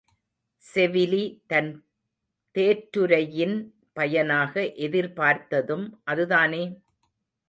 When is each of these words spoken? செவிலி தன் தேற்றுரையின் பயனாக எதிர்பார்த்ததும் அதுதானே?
செவிலி 0.61 1.19
தன் 1.47 1.69
தேற்றுரையின் 2.55 3.55
பயனாக 3.93 4.63
எதிர்பார்த்ததும் 4.79 5.85
அதுதானே? 6.03 6.63